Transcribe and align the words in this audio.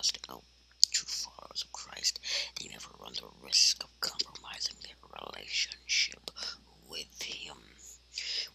us 0.00 0.10
to 0.10 0.20
know 0.30 0.42
true 0.90 1.06
followers 1.06 1.62
of 1.62 1.72
Christ, 1.72 2.18
they 2.58 2.68
never 2.68 2.88
run 2.98 3.12
the 3.14 3.28
risk 3.44 3.84
of 3.84 4.00
compromising 4.00 4.76
their 4.82 4.96
relationship 5.22 6.30
with 6.88 7.22
Him. 7.22 7.56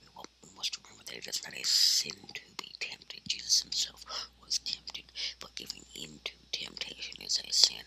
We, 0.00 0.08
we 0.44 0.56
must 0.56 0.78
remember 0.78 1.02
that 1.06 1.16
it 1.16 1.26
is 1.26 1.42
not 1.42 1.58
a 1.58 1.64
sin 1.64 2.14
to 2.34 2.42
be 2.56 2.72
tempted. 2.78 3.20
Jesus 3.26 3.60
Himself 3.62 4.04
was 4.44 4.58
tempted, 4.60 5.10
but 5.40 5.54
giving 5.56 5.84
in 5.94 6.20
to 6.24 6.32
temptation 6.52 7.20
is 7.20 7.40
a 7.44 7.52
sin. 7.52 7.84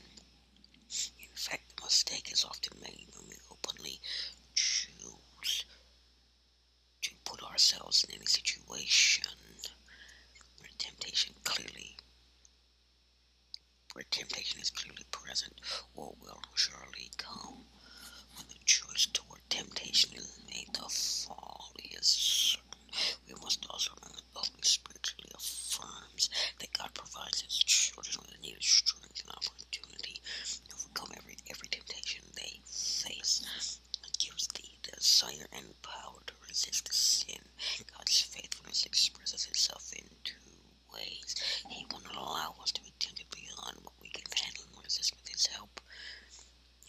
In 1.20 1.36
fact, 1.36 1.76
the 1.78 1.84
mistake 1.84 2.32
is 2.32 2.44
often 2.44 2.78
made 2.82 3.08
when 3.16 3.30
we 3.30 3.36
openly 3.50 4.02
choose 4.54 5.64
to 7.04 7.12
put 7.24 7.42
ourselves 7.42 8.04
in 8.04 8.16
any 8.16 8.26
situation 8.26 9.26
where 10.60 10.70
temptation 10.78 11.34
clearly 11.44 11.96
where 13.96 14.04
temptation 14.12 14.60
is 14.60 14.70
clearly 14.70 15.06
present 15.10 15.54
or 15.96 16.14
will 16.22 16.42
surely 16.54 17.10
come. 17.18 17.64
When 18.36 18.46
the 18.50 18.60
choice 18.66 19.08
toward 19.14 19.40
temptation 19.50 20.12
is 20.14 20.38
made, 20.52 20.68
the 20.74 20.90
fall 20.90 21.72
is 21.80 22.06
certain. 22.06 22.92
We 23.26 23.34
must 23.42 23.66
also 23.70 23.92
remember 23.96 24.18
that 24.20 24.34
the 24.34 24.40
Holy 24.52 24.64
Spirit 24.64 25.02
clearly 25.02 25.32
affirms 25.34 26.30
that 26.60 26.74
God 26.78 26.94
provides 26.94 27.40
His 27.42 27.56
children 27.58 28.18
with 28.22 28.32
the 28.36 28.42
needed 28.42 28.64
strength 28.64 29.22
and 29.24 29.32
opportunity 29.32 30.22
to 30.68 30.76
overcome 30.76 31.16
every 31.16 31.38
every 31.50 31.70
temptation 31.70 32.24
they 32.36 32.60
face. 32.66 33.80
It 34.06 34.18
gives 34.20 34.48
the 34.50 34.68
desire 34.92 35.48
and 35.54 35.82
power 35.82 36.20
to 36.28 36.34
resist 36.50 36.94
sin. 36.94 37.40
God's 37.98 38.22
faithfulness 38.22 38.86
expresses 38.86 39.48
itself 39.48 39.94
in 39.94 40.04
two 40.26 40.36
ways. 40.94 41.36
He 41.70 41.86
will 41.92 42.02
not 42.04 42.16
allow 42.16 42.56
us 42.62 42.72
to 42.74 42.84
be 42.84 42.94
tempted 43.00 43.28
beyond 43.32 43.78
what 43.84 43.94
we 44.02 44.10
can 44.10 44.26
handle 44.36 44.64
and 44.74 44.84
resist 44.84 45.14
with 45.16 45.28
His 45.28 45.46
help. 45.48 45.82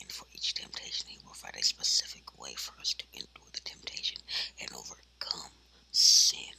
And 0.01 0.11
for 0.13 0.27
each 0.33 0.55
temptation, 0.55 1.07
He 1.09 1.19
will 1.25 1.35
find 1.35 1.57
a 1.57 1.63
specific 1.63 2.39
way 2.39 2.55
for 2.55 2.79
us 2.81 2.95
to 2.95 3.05
endure 3.13 3.51
the 3.53 3.61
temptation 3.63 4.19
and 4.61 4.71
overcome 4.73 5.51
sin. 5.93 6.55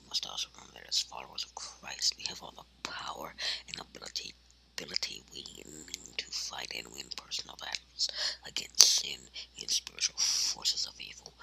We 0.00 0.08
must 0.08 0.26
also 0.26 0.48
remember 0.54 0.80
that 0.80 0.85
as 0.96 1.02
followers 1.02 1.44
of 1.44 1.54
Christ, 1.54 2.14
we 2.16 2.24
have 2.28 2.42
all 2.42 2.54
the 2.56 2.88
power 2.88 3.34
and 3.68 3.78
ability 3.78 4.32
ability 4.78 5.22
we 5.32 5.42
need 5.42 6.16
to 6.16 6.26
fight 6.30 6.72
and 6.76 6.86
win 6.88 7.04
personal 7.16 7.56
battles 7.60 8.08
against 8.46 8.80
sin 8.80 9.20
and 9.60 9.70
spiritual 9.70 10.18
forces 10.18 10.86
of 10.86 10.98
evil. 11.00 11.34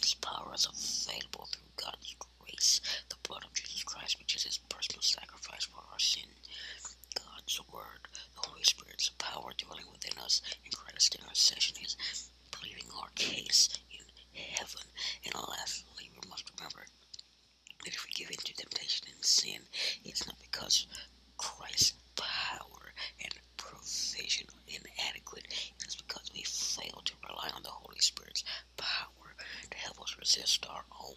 This 0.00 0.14
power 0.14 0.52
is 0.54 0.64
available 0.64 1.46
through 1.52 1.72
God's 1.76 2.16
grace, 2.40 2.80
the 3.10 3.16
blood 3.28 3.44
of 3.44 3.52
Jesus 3.54 3.82
Christ, 3.84 4.18
which 4.18 4.34
is 4.36 4.44
his 4.44 4.58
personal 4.68 5.02
sacrifice 5.02 5.64
for 5.64 5.80
our 5.92 5.98
sin. 5.98 6.28
God's 7.14 7.60
word, 7.72 8.00
the 8.34 8.48
Holy 8.48 8.64
Spirit's 8.64 9.10
power 9.18 9.52
dwelling 9.58 9.90
within 9.92 10.18
us, 10.22 10.40
and 10.64 10.74
Christ's 10.76 11.16
intercession 11.16 11.76
is 11.82 11.96
pleading 12.50 12.88
our 12.98 13.08
case 13.14 13.68
in 13.90 14.04
heaven. 14.32 14.84
And 15.24 15.34
lastly, 15.48 16.10
we 16.14 16.28
must 16.30 16.50
remember 16.56 16.84
that 17.84 17.94
if 17.94 18.04
we 18.04 18.12
give 18.12 18.30
in 18.30 18.36
to 18.36 18.54
temptation 18.54 19.08
and 19.12 19.24
sin, 19.24 19.60
it's 20.04 20.26
not 20.26 20.38
because 20.72 20.86
Christ's 21.36 21.92
power 22.16 22.92
and 23.22 23.34
provision 23.56 24.46
are 24.54 24.62
inadequate. 24.68 25.46
It 25.46 25.86
is 25.86 25.96
because 25.96 26.30
we 26.32 26.42
fail 26.42 27.02
to 27.04 27.12
rely 27.28 27.50
on 27.54 27.62
the 27.62 27.68
Holy 27.68 27.98
Spirit's 27.98 28.44
power 28.76 29.34
to 29.70 29.76
help 29.76 30.00
us 30.00 30.16
resist 30.18 30.66
our 30.70 30.84
own 31.04 31.14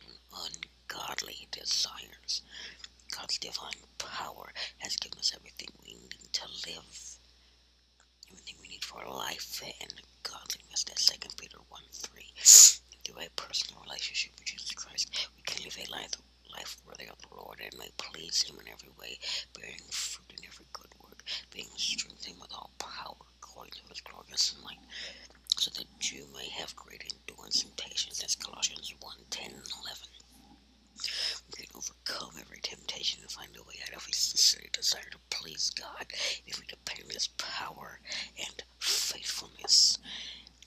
ungodly 0.90 1.48
desires. 1.52 2.42
God's 3.16 3.38
divine 3.38 3.84
power 3.98 4.52
has 4.80 4.98
given 4.98 5.20
us 5.20 5.32
everything 5.36 5.70
we 5.86 5.94
need 5.94 6.34
to 6.34 6.48
live, 6.68 7.18
everything 8.32 8.56
we 8.62 8.68
need 8.68 8.84
for 8.84 9.04
life 9.08 9.62
and 9.80 9.94
godliness. 10.24 10.55
praise 18.26 18.42
him 18.42 18.60
in 18.60 18.72
every 18.72 18.90
way, 19.00 19.20
bearing 19.54 19.78
fruit 19.92 20.34
in 20.36 20.46
every 20.48 20.66
good 20.74 20.90
work, 21.04 21.22
being 21.52 21.70
strengthened 21.78 22.42
with 22.42 22.52
all 22.52 22.72
power, 22.80 23.22
according 23.38 23.74
to 23.74 23.88
his 23.90 24.02
glorious 24.02 24.56
might, 24.64 24.80
so 25.60 25.70
that 25.78 25.86
you 26.12 26.26
may 26.34 26.50
have 26.50 26.76
great 26.76 27.04
endurance 27.06 27.62
and 27.64 27.78
patience. 27.78 28.20
That's 28.20 28.34
Colossians 28.36 28.92
1 29.00 29.16
10 29.30 29.46
and 29.52 29.72
11. 29.84 30.08
We 31.52 31.66
can 31.66 31.76
overcome 31.78 32.32
every 32.42 32.60
temptation 32.64 33.22
and 33.22 33.30
find 33.30 33.56
a 33.58 33.64
way 33.64 33.76
out 33.86 33.96
of 33.96 34.08
a 34.10 34.16
sincere 34.16 34.70
desire 34.74 35.10
to 35.12 35.20
please 35.30 35.70
God 35.70 36.08
if 36.48 36.60
we 36.60 36.66
depend 36.66 37.04
on 37.06 37.14
His 37.14 37.28
power 37.38 38.00
and 38.40 38.64
faithfulness. 38.80 40.00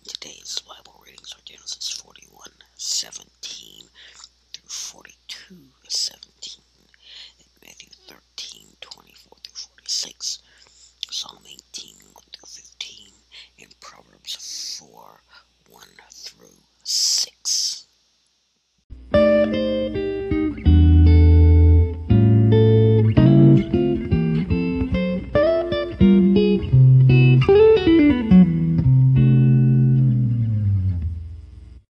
Today's 0.06 0.60
Bible 0.60 1.02
readings 1.04 1.32
are 1.32 1.42
Genesis 1.44 1.90
41 1.90 2.52
17 2.76 3.88
through 4.52 4.68
42 4.68 5.56
17. 5.88 6.37